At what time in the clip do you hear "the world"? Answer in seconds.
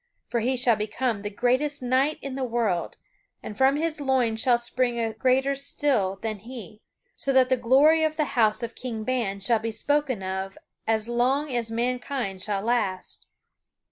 2.33-2.95